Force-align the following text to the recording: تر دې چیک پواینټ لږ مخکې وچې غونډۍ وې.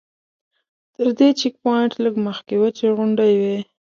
تر 0.95 1.07
دې 1.19 1.29
چیک 1.39 1.53
پواینټ 1.63 1.91
لږ 2.03 2.15
مخکې 2.27 2.53
وچې 2.57 2.87
غونډۍ 2.97 3.33
وې. 3.39 3.57